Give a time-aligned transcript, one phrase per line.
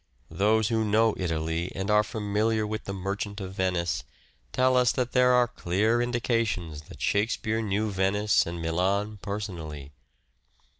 [0.31, 4.03] Those who know Italy and are familiar with the" Merchant of Venice"
[4.51, 9.91] tell us that there are clear indications that Shakespeare knew Venice and Milan personally.